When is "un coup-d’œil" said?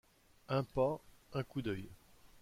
1.35-1.87